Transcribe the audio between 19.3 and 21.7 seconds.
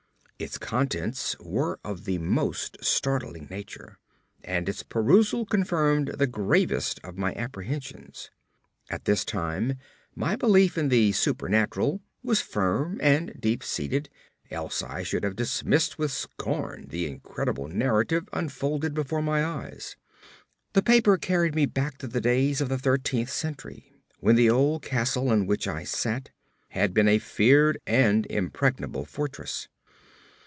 eyes. The paper carried me